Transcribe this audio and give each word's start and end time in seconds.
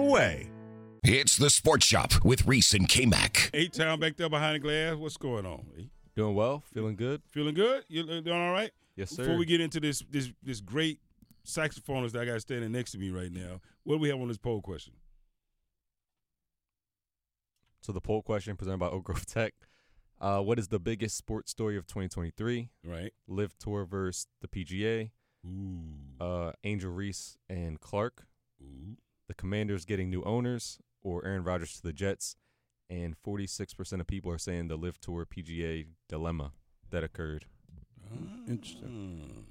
away. 0.00 0.50
It's 1.02 1.36
the 1.36 1.50
Sports 1.50 1.86
Shop 1.86 2.12
with 2.24 2.46
Reese 2.46 2.74
and 2.74 2.88
K 2.88 3.06
Mac. 3.06 3.50
A 3.54 3.68
Town 3.68 4.00
back 4.00 4.16
there 4.16 4.28
behind 4.28 4.56
the 4.56 4.58
glass. 4.58 4.96
What's 4.96 5.16
going 5.16 5.46
on? 5.46 5.64
Doing 6.14 6.34
well, 6.34 6.62
feeling 6.72 6.96
good. 6.96 7.22
Feeling 7.30 7.54
good? 7.54 7.84
You 7.88 8.04
doing 8.04 8.28
all 8.28 8.52
right? 8.52 8.70
Yes, 8.96 9.10
sir. 9.10 9.22
Before 9.22 9.38
we 9.38 9.46
get 9.46 9.60
into 9.60 9.80
this 9.80 10.02
this 10.10 10.30
this 10.42 10.60
great 10.60 11.00
saxophonist 11.46 12.12
that 12.12 12.22
I 12.22 12.24
got 12.26 12.40
standing 12.40 12.72
next 12.72 12.92
to 12.92 12.98
me 12.98 13.10
right 13.10 13.32
now, 13.32 13.60
what 13.84 13.94
do 13.94 14.00
we 14.00 14.08
have 14.10 14.20
on 14.20 14.28
this 14.28 14.36
poll 14.38 14.60
question? 14.60 14.92
So 17.82 17.92
the 17.92 18.00
poll 18.00 18.22
question 18.22 18.56
presented 18.56 18.78
by 18.78 18.88
Oak 18.88 19.04
Grove 19.04 19.24
Tech. 19.26 19.54
Uh, 20.20 20.40
what 20.40 20.58
is 20.58 20.68
the 20.68 20.78
biggest 20.78 21.16
sports 21.16 21.50
story 21.50 21.78
of 21.78 21.86
2023? 21.86 22.68
Right. 22.84 23.12
LIV 23.26 23.56
Tour 23.58 23.86
versus 23.86 24.26
the 24.42 24.48
PGA. 24.48 25.10
Ooh. 25.46 26.22
Uh, 26.22 26.52
Angel 26.62 26.90
Reese 26.90 27.38
and 27.48 27.80
Clark. 27.80 28.26
Ooh. 28.62 28.98
The 29.30 29.34
Commanders 29.34 29.84
getting 29.84 30.10
new 30.10 30.24
owners, 30.24 30.80
or 31.02 31.24
Aaron 31.24 31.44
Rodgers 31.44 31.74
to 31.74 31.82
the 31.84 31.92
Jets. 31.92 32.34
And 32.90 33.14
46% 33.24 34.00
of 34.00 34.08
people 34.08 34.32
are 34.32 34.38
saying 34.38 34.66
the 34.66 34.76
LIV 34.76 35.00
Tour 35.00 35.24
PGA 35.24 35.86
dilemma 36.08 36.50
that 36.90 37.04
occurred. 37.04 37.44
Hmm. 38.08 38.50
Interesting. 38.50 39.46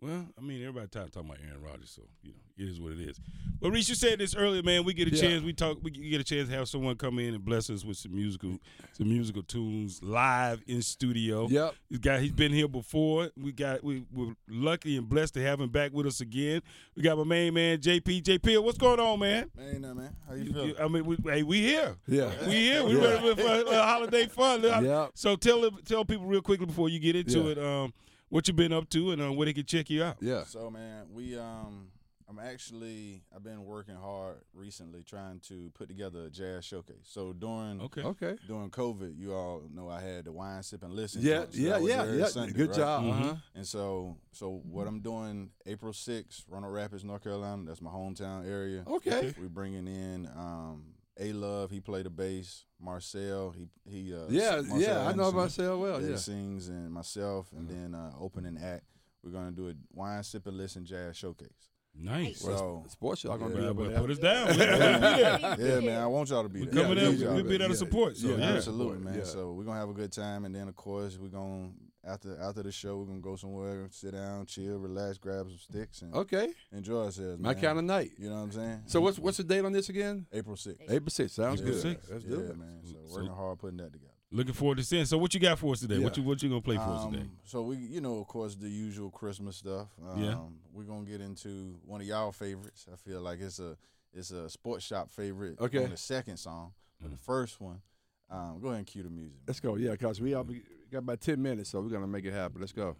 Well, 0.00 0.26
I 0.36 0.42
mean, 0.42 0.60
everybody 0.60 0.88
talking 0.88 1.08
talking 1.10 1.30
about 1.30 1.40
Aaron 1.48 1.62
Rodgers, 1.62 1.90
so 1.90 2.02
you 2.22 2.32
know 2.32 2.36
it 2.58 2.68
is 2.68 2.78
what 2.78 2.92
it 2.92 3.00
is. 3.00 3.18
But 3.60 3.70
Reese, 3.70 3.88
you 3.88 3.94
said 3.94 4.18
this 4.18 4.36
earlier, 4.36 4.62
man. 4.62 4.84
We 4.84 4.92
get 4.92 5.08
a 5.08 5.14
Yeah. 5.14 5.22
chance. 5.22 5.42
We 5.42 5.54
talk. 5.54 5.78
We 5.82 5.90
get 5.90 6.20
a 6.20 6.24
chance 6.24 6.50
to 6.50 6.54
have 6.54 6.68
someone 6.68 6.96
come 6.96 7.18
in 7.18 7.32
and 7.34 7.42
bless 7.42 7.70
us 7.70 7.82
with 7.82 7.96
some 7.96 8.14
musical, 8.14 8.58
some 8.92 9.08
musical 9.08 9.42
tunes 9.42 10.02
live 10.02 10.62
in 10.66 10.82
studio. 10.82 11.48
Yep. 11.48 11.74
He's 11.88 11.98
got. 11.98 12.20
He's 12.20 12.32
been 12.32 12.52
here 12.52 12.68
before. 12.68 13.30
We 13.38 13.52
got. 13.52 13.82
We 13.82 14.04
we're 14.12 14.34
lucky 14.50 14.98
and 14.98 15.08
blessed 15.08 15.32
to 15.34 15.42
have 15.42 15.62
him 15.62 15.70
back 15.70 15.94
with 15.94 16.04
us 16.06 16.20
again. 16.20 16.60
We 16.94 17.02
got 17.02 17.16
my 17.16 17.24
main 17.24 17.54
man 17.54 17.78
JP. 17.78 18.20
JP, 18.22 18.62
what's 18.62 18.76
going 18.78 19.00
on, 19.00 19.18
man? 19.18 19.50
Ain't 19.58 19.80
nothing, 19.80 19.96
man. 19.96 20.16
How 20.28 20.34
you 20.34 20.44
You- 20.44 20.52
feeling? 20.52 20.68
you- 20.68 20.76
I 20.78 20.88
mean, 20.88 21.06
we, 21.06 21.16
hey, 21.24 21.42
we 21.42 21.62
here. 21.62 21.96
Yeah. 22.06 22.46
We 22.46 22.52
here. 22.54 22.84
We 22.84 22.96
Yeah. 22.98 23.04
ready 23.22 23.34
for 23.42 23.48
a, 23.48 23.62
a 23.64 23.82
holiday 23.82 24.26
fun. 24.26 24.62
Yep. 24.62 25.12
So 25.14 25.36
tell 25.36 25.70
tell 25.86 26.04
people 26.04 26.26
real 26.26 26.42
quickly 26.42 26.66
before 26.66 26.90
you 26.90 26.98
get 26.98 27.16
into 27.16 27.40
Yeah. 27.44 27.46
it, 27.52 27.58
um, 27.58 27.94
what 28.28 28.48
you 28.48 28.54
been 28.54 28.72
up 28.72 28.88
to 28.90 29.10
and 29.12 29.22
uh, 29.22 29.32
where 29.32 29.46
they 29.46 29.52
can 29.52 29.64
check 29.64 29.90
you 29.90 30.02
out. 30.04 30.16
Yeah. 30.20 30.44
So 30.44 30.70
man, 30.70 31.06
we 31.12 31.38
um 31.38 31.88
I'm 32.28 32.40
actually 32.40 33.22
I've 33.34 33.44
been 33.44 33.64
working 33.64 33.94
hard 33.94 34.38
recently 34.52 35.04
trying 35.04 35.38
to 35.48 35.70
put 35.74 35.86
together 35.88 36.24
a 36.24 36.30
jazz 36.30 36.64
showcase. 36.64 37.04
So 37.04 37.32
during 37.32 37.80
Okay. 37.82 38.02
Okay. 38.02 38.36
during 38.48 38.68
COVID, 38.70 39.16
you 39.16 39.32
all 39.32 39.62
know 39.72 39.88
I 39.88 40.00
had 40.00 40.24
the 40.24 40.32
wine 40.32 40.62
sip 40.64 40.82
and 40.82 40.92
listen. 40.92 41.22
Yeah, 41.22 41.42
joint. 41.44 41.54
So 41.54 41.60
yeah, 41.60 41.78
yeah, 41.78 42.04
yeah. 42.12 42.26
Sunday, 42.26 42.52
Good 42.52 42.70
right? 42.70 42.76
job. 42.76 43.04
Mhm. 43.04 43.10
Uh-huh. 43.20 43.34
And 43.54 43.66
so 43.66 44.16
so 44.32 44.60
what 44.68 44.88
I'm 44.88 45.00
doing 45.00 45.50
April 45.66 45.92
6th, 45.92 46.44
Roanoke 46.48 46.72
Rapids, 46.72 47.04
North 47.04 47.22
Carolina. 47.22 47.62
That's 47.64 47.80
my 47.80 47.90
hometown 47.90 48.44
area. 48.44 48.82
Okay. 48.88 49.32
We're 49.38 49.48
bringing 49.48 49.86
in 49.86 50.26
um 50.36 50.94
A 51.18 51.32
Love. 51.32 51.70
He 51.70 51.80
played 51.80 52.06
the 52.06 52.10
bass. 52.10 52.64
Marcel. 52.80 53.50
He 53.56 53.68
he. 53.88 54.14
Uh, 54.14 54.26
Yeah, 54.28 54.56
Marcel 54.56 54.80
yeah. 54.80 55.06
I 55.08 55.12
know 55.14 55.32
Marcel 55.32 55.80
well. 55.80 56.00
Yeah, 56.00 56.06
Yeah. 56.08 56.12
He 56.12 56.18
sings 56.18 56.68
and 56.68 56.92
myself, 56.92 57.48
and 57.56 57.68
then 57.68 57.94
uh, 57.94 58.12
opening 58.20 58.58
act. 58.62 58.84
We're 59.22 59.30
gonna 59.32 59.50
do 59.52 59.68
a 59.68 59.74
wine 59.92 60.22
sip 60.22 60.46
and 60.46 60.56
listen 60.56 60.84
jazz 60.84 61.16
showcase. 61.16 61.70
Nice. 61.98 62.40
So 62.42 62.84
Sports 62.88 63.22
shop 63.22 63.40
gonna 63.40 63.54
Yeah. 63.54 63.56
be 63.56 63.62
Yeah, 63.64 63.70
up 63.70 63.76
but 63.76 64.08
with 64.08 64.20
put 64.20 64.20
that. 64.20 64.48
us 64.48 64.56
down. 64.58 64.58
We- 64.58 65.56
we 65.56 65.56
be 65.56 65.56
there. 65.58 65.80
yeah, 65.80 65.80
man, 65.80 66.02
I 66.02 66.06
want 66.06 66.28
y'all 66.28 66.42
to 66.42 66.48
be 66.50 66.60
We 66.60 66.66
there. 66.66 66.82
coming 66.84 66.98
I 66.98 67.00
there. 67.00 67.10
need 67.12 67.20
y'all 67.20 67.34
We 67.34 67.42
to 67.42 67.48
be 67.48 67.56
there 67.56 67.68
to 67.68 67.72
Yeah. 67.74 67.78
support. 67.78 68.16
So 68.18 68.28
Yeah, 68.28 68.36
yeah. 68.36 68.44
Absolutely, 68.56 68.98
man. 68.98 69.14
Yeah. 69.14 69.24
So 69.24 69.52
we're 69.54 69.64
gonna 69.64 69.80
have 69.80 69.88
a 69.88 69.94
good 69.94 70.12
time, 70.12 70.44
and 70.44 70.54
then 70.54 70.68
of 70.68 70.76
course 70.76 71.16
we're 71.18 71.28
gonna 71.30 71.70
after 72.06 72.38
after 72.40 72.62
the 72.62 72.72
show 72.72 72.98
we're 72.98 73.06
gonna 73.06 73.20
go 73.20 73.36
somewhere, 73.36 73.88
sit 73.90 74.12
down, 74.12 74.46
chill, 74.46 74.78
relax, 74.78 75.18
grab 75.18 75.46
some 75.48 75.58
sticks, 75.58 76.02
and 76.02 76.14
Okay. 76.14 76.52
enjoy 76.72 77.04
ourselves. 77.04 77.40
My 77.40 77.52
man. 77.54 77.62
kind 77.62 77.78
of 77.78 77.84
night. 77.84 78.12
You 78.18 78.28
know 78.30 78.36
what 78.36 78.42
I'm 78.42 78.52
saying? 78.52 78.82
So 78.86 79.00
what's 79.00 79.18
what's 79.18 79.36
the 79.38 79.44
date 79.44 79.64
on 79.64 79.72
this 79.72 79.88
again? 79.88 80.26
April 80.32 80.56
6th. 80.56 80.82
April 80.90 81.10
6th. 81.10 81.30
Sounds 81.34 81.60
Yeah. 81.60 81.66
good. 81.66 81.76
April 81.78 81.94
6th. 81.94 82.10
Let's 82.12 82.24
yeah, 82.24 82.30
do 82.30 82.40
it. 82.42 82.58
man. 82.58 82.80
So 82.84 82.92
So- 83.08 83.14
working 83.16 83.30
hard 83.32 83.58
putting 83.58 83.76
that 83.78 83.92
together. 83.92 84.12
Looking 84.32 84.54
forward 84.54 84.78
to 84.78 84.84
seeing. 84.84 85.04
So 85.04 85.18
what 85.18 85.32
you 85.34 85.40
got 85.40 85.56
for 85.58 85.72
us 85.72 85.80
today? 85.80 85.98
What 86.00 86.16
you 86.16 86.22
what 86.24 86.42
you 86.42 86.48
gonna 86.48 86.60
play 86.60 86.76
for 86.76 86.82
us 86.82 87.04
today? 87.06 87.22
Um, 87.22 87.38
so 87.44 87.62
we, 87.62 87.76
you 87.76 88.00
know, 88.00 88.18
of 88.18 88.26
course, 88.26 88.56
the 88.56 88.68
usual 88.68 89.08
Christmas 89.10 89.56
stuff. 89.56 89.88
Um, 90.04 90.22
Yeah. 90.22 90.40
We're 90.72 90.82
gonna 90.84 91.06
get 91.06 91.20
into 91.20 91.78
one 91.84 92.00
of 92.00 92.06
y'all 92.06 92.32
favorites. 92.32 92.86
I 92.92 92.96
feel 92.96 93.20
like 93.20 93.40
it's 93.40 93.58
a 93.60 93.76
it's 94.12 94.30
a 94.30 94.48
sports 94.48 94.84
shop 94.84 95.10
favorite. 95.10 95.60
Okay. 95.60 95.84
On 95.84 95.90
the 95.90 95.96
second 95.96 96.38
song, 96.38 96.72
but 97.00 97.08
Mm. 97.08 97.12
the 97.12 97.18
first 97.18 97.60
one, 97.60 97.82
um, 98.30 98.60
go 98.60 98.68
ahead 98.68 98.78
and 98.78 98.86
cue 98.86 99.02
the 99.02 99.10
music. 99.10 99.38
Let's 99.46 99.60
go. 99.60 99.76
Yeah, 99.76 99.94
cause 99.96 100.20
we, 100.20 100.32
all, 100.34 100.42
we 100.44 100.62
got 100.90 100.98
about 100.98 101.20
ten 101.20 101.42
minutes, 101.42 101.70
so 101.70 101.80
we're 101.80 101.88
gonna 101.90 102.06
make 102.06 102.24
it 102.24 102.32
happen. 102.32 102.60
Let's 102.60 102.72
go. 102.72 102.96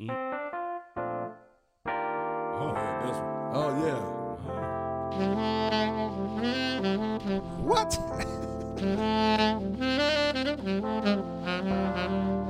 Mm. 0.00 0.10
Oh, 1.86 2.72
yeah, 2.74 3.00
this 3.06 3.16
one. 3.16 3.30
Oh 3.52 3.70
yeah. 3.84 4.00
What? 7.62 7.98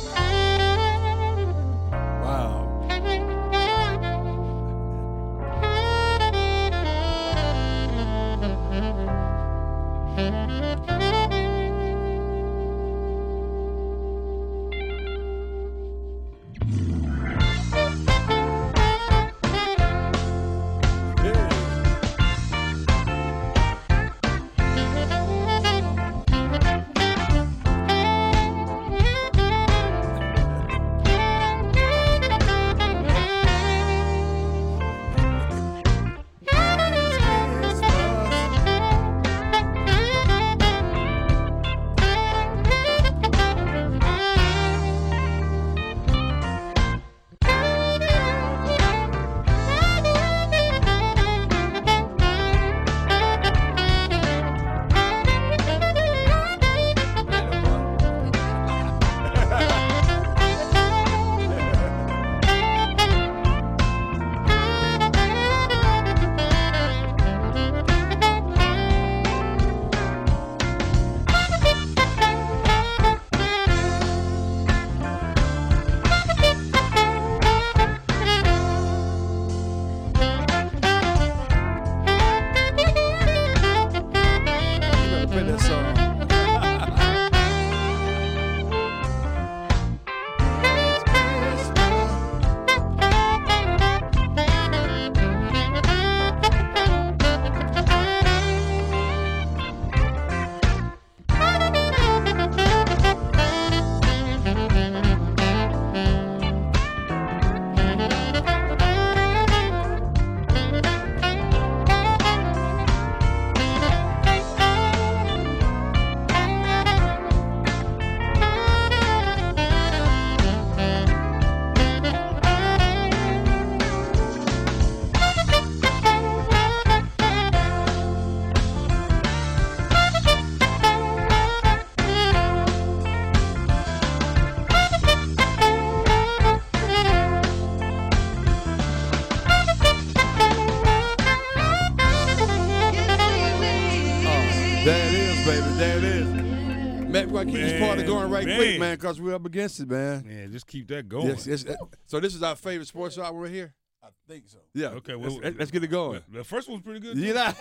want 147.31 147.47
to 147.49 147.53
keep 147.55 147.61
this 147.65 147.79
party 147.79 148.03
going 148.03 148.29
right 148.29 148.45
man. 148.45 148.57
quick, 148.57 148.79
man, 148.79 148.95
because 148.95 149.19
we're 149.21 149.35
up 149.35 149.45
against 149.45 149.79
it, 149.79 149.89
man. 149.89 150.25
Yeah, 150.29 150.47
just 150.47 150.67
keep 150.67 150.87
that 150.89 151.07
going. 151.09 151.27
Yes, 151.27 151.47
yes. 151.47 151.65
uh, 151.65 151.75
So 152.05 152.19
this 152.19 152.35
is 152.35 152.43
our 152.43 152.55
favorite 152.55 152.87
sports 152.87 153.15
shop 153.15 153.31
right 153.33 153.51
here. 153.51 153.73
I 154.03 154.07
think 154.27 154.45
so. 154.47 154.57
Yeah. 154.73 154.87
Okay, 154.89 155.15
Let's, 155.15 155.35
well, 155.35 155.51
let's 155.57 155.71
get 155.71 155.83
it 155.83 155.87
going. 155.87 156.21
The 156.31 156.43
first 156.43 156.67
one's 156.69 156.81
pretty 156.81 156.99
good. 156.99 157.17
You 157.17 157.33
know? 157.35 157.51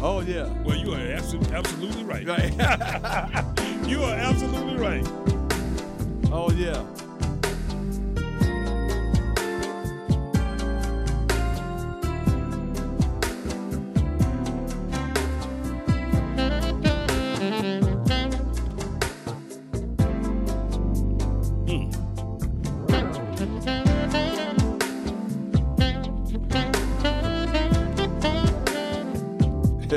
oh 0.00 0.20
yeah. 0.26 0.48
Well, 0.62 0.76
you 0.76 0.92
are 0.94 0.98
absolutely, 0.98 1.54
absolutely 1.54 2.04
right. 2.04 2.26
Right. 2.26 2.52
you 3.86 4.02
are 4.02 4.14
absolutely 4.14 4.76
right. 4.76 5.06
oh 6.32 6.50
yeah. 6.56 6.82
yeah. 6.82 7.07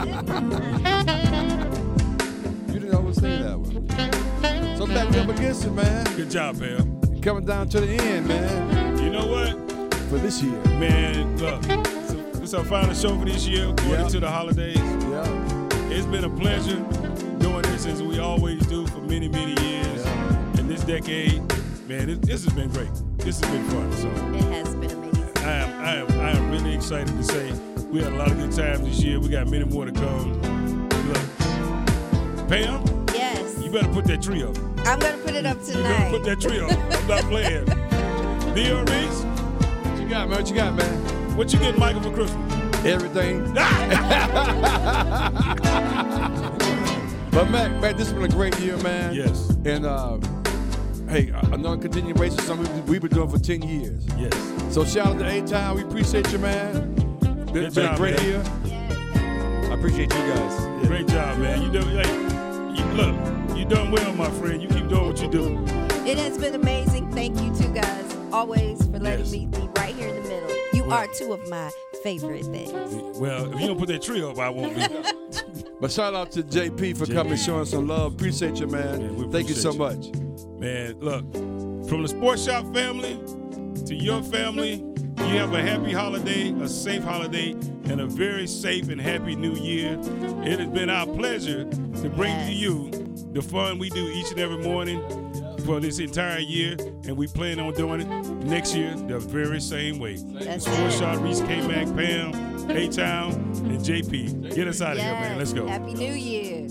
you 0.00 0.06
didn't 2.80 2.94
always 2.94 3.16
say 3.20 3.36
that 3.42 3.58
one. 3.58 4.76
So 4.76 4.86
back 4.86 5.14
up 5.16 5.28
against 5.28 5.64
it, 5.66 5.72
man. 5.72 6.04
Good 6.16 6.30
job, 6.30 6.58
pal. 6.58 6.86
Coming 7.20 7.44
down 7.44 7.68
to 7.68 7.80
the 7.80 7.88
end, 7.94 8.26
man, 8.28 8.98
You 8.98 9.10
know 9.10 9.26
what? 9.26 9.50
for 10.08 10.16
this 10.18 10.42
year. 10.42 10.56
Man, 10.78 11.36
look, 11.36 11.60
this 11.62 12.40
is- 12.42 12.54
our 12.54 12.64
final 12.64 12.94
show 12.94 13.16
for 13.18 13.26
this 13.26 13.46
year, 13.46 13.66
going 13.72 13.90
Yeah. 13.90 14.02
into 14.04 14.20
the 14.20 14.30
holidays. 14.30 14.78
Yeah. 14.78 15.90
It's 15.90 16.06
been 16.06 16.24
a 16.24 16.30
pleasure 16.30 16.76
doing 17.38 17.62
this 17.62 17.84
as 17.86 18.02
we 18.02 18.18
always 18.18 18.64
do 18.66 18.86
for 18.86 19.00
many, 19.02 19.28
many 19.28 19.54
years. 19.62 20.04
In 20.58 20.66
this 20.66 20.82
decade, 20.82 21.42
man, 21.88 22.06
this, 22.06 22.18
this 22.20 22.44
has 22.44 22.52
been 22.54 22.70
great. 22.70 22.88
This 23.18 23.38
has 23.40 23.50
been 23.50 23.64
fun. 23.64 23.92
So 23.92 24.08
It 24.08 24.14
has 24.54 24.74
been 24.74 24.74
amazing. 24.74 24.79
I 25.90 25.94
am, 25.96 26.06
I 26.20 26.30
am, 26.30 26.50
really 26.52 26.72
excited 26.72 27.08
to 27.08 27.24
say 27.24 27.52
we 27.90 28.00
had 28.00 28.12
a 28.12 28.16
lot 28.16 28.30
of 28.30 28.36
good 28.38 28.52
times 28.52 28.84
this 28.88 29.02
year. 29.02 29.18
We 29.18 29.28
got 29.28 29.48
many 29.48 29.64
more 29.64 29.86
to 29.86 29.90
come. 29.90 30.40
Look, 31.08 32.48
Pam, 32.48 32.84
Yes. 33.12 33.58
you 33.60 33.72
better 33.72 33.88
put 33.88 34.04
that 34.04 34.22
tree 34.22 34.44
up. 34.44 34.56
I'm 34.86 35.00
going 35.00 35.18
to 35.18 35.24
put 35.24 35.34
it 35.34 35.44
up 35.46 35.56
You 35.66 35.74
better 35.74 35.82
tonight. 35.82 36.10
put 36.12 36.22
that 36.22 36.40
tree 36.40 36.60
up. 36.60 36.70
I'm 36.70 37.08
not 37.08 37.24
playing. 37.24 37.64
Dio 38.54 38.84
Reese, 38.84 39.22
What 39.24 40.00
you 40.00 40.08
got, 40.08 40.28
man? 40.28 40.38
What 40.38 40.48
you 40.48 40.54
got, 40.54 40.74
man? 40.76 41.36
what 41.36 41.52
you 41.52 41.58
getting, 41.58 41.80
Michael 41.80 42.02
for 42.02 42.12
Christmas? 42.12 42.86
Everything. 42.86 43.52
But 47.32 47.48
Mac, 47.50 47.70
man, 47.80 47.96
this 47.96 48.10
has 48.10 48.12
been 48.12 48.24
a 48.24 48.28
great 48.28 48.58
year, 48.58 48.76
man. 48.78 49.14
Yes. 49.14 49.50
And 49.64 49.86
uh, 49.86 50.18
hey, 51.10 51.30
another 51.52 51.76
continuing 51.76 52.16
basis, 52.16 52.44
something 52.46 52.72
we've- 52.74 52.90
we've 52.92 53.02
been 53.02 53.10
doing 53.12 53.28
for 53.28 53.38
ten 53.38 53.62
years. 53.62 54.06
Yes. 54.18 54.32
So 54.70 54.84
shout 54.84 55.08
out 55.08 55.18
to 55.18 55.26
A 55.26 55.42
Town. 55.42 55.76
We 55.76 55.82
appreciate 55.82 56.30
you, 56.32 56.38
man. 56.38 56.94
Been, 57.20 57.46
Good 57.52 57.74
been 57.74 57.86
a 57.92 57.96
great 57.96 58.16
man. 58.16 58.26
year. 58.26 58.42
I 59.70 59.74
appreciate 59.74 60.12
you 60.12 60.20
guys. 60.20 60.86
Great 60.86 61.06
job, 61.08 61.38
man. 61.38 61.62
You 61.62 61.70
do 61.70 61.80
hey, 61.80 62.08
you, 62.76 62.84
look, 62.94 63.56
you 63.56 63.64
done 63.64 63.90
well, 63.90 64.12
my 64.14 64.30
friend. 64.30 64.62
You 64.62 64.68
keep 64.68 64.88
doing 64.88 65.06
what 65.06 65.20
you 65.20 65.28
do. 65.28 65.58
It 66.06 66.18
has 66.18 66.38
been 66.38 66.54
amazing. 66.54 67.10
Thank 67.12 67.40
you 67.40 67.52
two 67.54 67.72
guys 67.72 68.16
always 68.32 68.78
for 68.86 68.98
letting 68.98 69.24
Yes. 69.26 69.32
me 69.32 69.46
be 69.46 69.68
right 69.76 69.94
here 69.94 70.08
in 70.08 70.22
the 70.22 70.28
middle. 70.28 70.50
You 70.72 70.84
Well- 70.84 70.98
are 70.98 71.06
two 71.08 71.32
of 71.32 71.48
my 71.48 71.70
favorite 72.04 72.44
things. 72.46 72.72
Well, 73.18 73.52
if 73.52 73.60
you 73.60 73.66
don't 73.66 73.78
put 73.78 73.88
that 73.88 74.02
tree 74.02 74.22
up, 74.22 74.38
I 74.38 74.48
won't 74.48 74.74
be. 74.76 74.82
But 75.80 75.90
shout 75.90 76.14
out 76.14 76.30
to 76.32 76.42
JP 76.42 76.98
for 76.98 77.06
JP. 77.06 77.14
coming, 77.14 77.36
showing 77.36 77.64
some 77.64 77.88
love. 77.88 78.12
Appreciate 78.14 78.60
you, 78.60 78.66
man. 78.66 79.00
Yeah, 79.00 79.10
we 79.12 79.32
Thank 79.32 79.48
you 79.48 79.54
so 79.54 79.70
appreciate 79.70 80.14
much. 80.14 80.60
Man, 80.60 81.00
look, 81.00 81.32
from 81.88 82.02
the 82.02 82.08
Sports 82.08 82.44
Shop 82.44 82.64
family 82.74 83.18
to 83.86 83.94
your 83.94 84.22
family, 84.22 84.84
you 85.18 85.38
have 85.38 85.54
a 85.54 85.62
happy 85.62 85.92
holiday, 85.92 86.50
a 86.60 86.68
safe 86.68 87.02
holiday, 87.02 87.52
and 87.84 88.00
a 88.00 88.06
very 88.06 88.46
safe 88.46 88.88
and 88.90 89.00
happy 89.00 89.34
new 89.34 89.54
year. 89.54 89.98
It 90.44 90.60
has 90.60 90.68
been 90.68 90.90
our 90.90 91.06
pleasure 91.06 91.64
to 91.64 92.10
bring 92.10 92.36
to 92.46 92.52
you 92.52 92.90
the 93.32 93.40
fun 93.40 93.78
we 93.78 93.88
do 93.90 94.06
each 94.08 94.30
and 94.32 94.40
every 94.40 94.58
morning 94.58 95.00
for 95.60 95.80
this 95.80 95.98
entire 95.98 96.38
year, 96.38 96.76
and 97.04 97.16
we 97.16 97.26
plan 97.26 97.60
on 97.60 97.74
doing 97.74 98.00
it 98.00 98.08
next 98.44 98.74
year 98.74 98.94
the 98.94 99.18
very 99.18 99.60
same 99.60 99.98
way. 99.98 100.16
That's 100.16 100.64
Sports 100.64 100.96
it. 100.96 100.98
Shop, 100.98 101.20
Reese 101.20 101.40
K 101.42 101.66
Mac, 101.66 101.86
Pam, 101.96 102.70
A 102.70 102.88
Town, 102.88 103.32
and 103.32 103.78
JP. 103.80 104.54
Get 104.54 104.68
us 104.68 104.80
out 104.80 104.96
of 104.96 105.02
here, 105.02 105.12
man. 105.12 105.38
Let's 105.38 105.52
go. 105.52 105.66
Happy 105.66 105.94
New 105.94 106.12
Year. 106.12 106.68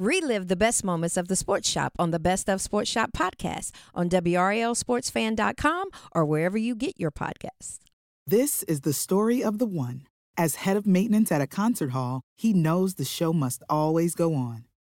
Relive 0.00 0.48
the 0.48 0.56
best 0.56 0.82
moments 0.82 1.16
of 1.18 1.28
the 1.28 1.36
Sports 1.36 1.68
Shop 1.68 1.92
on 1.98 2.10
the 2.10 2.18
Best 2.18 2.48
of 2.48 2.60
Sports 2.62 2.90
Shop 2.90 3.10
podcast 3.12 3.72
on 3.94 4.08
WRALSportsFan.com 4.08 5.88
or 6.12 6.24
wherever 6.24 6.56
you 6.56 6.74
get 6.74 6.98
your 6.98 7.10
podcasts. 7.10 7.80
This 8.26 8.62
is 8.62 8.80
the 8.80 8.94
story 8.94 9.44
of 9.44 9.58
the 9.58 9.66
one. 9.66 10.06
As 10.38 10.54
head 10.54 10.78
of 10.78 10.86
maintenance 10.86 11.30
at 11.30 11.42
a 11.42 11.46
concert 11.46 11.90
hall, 11.90 12.22
he 12.38 12.54
knows 12.54 12.94
the 12.94 13.04
show 13.04 13.32
must 13.34 13.62
always 13.68 14.14
go 14.14 14.34
on. 14.34 14.64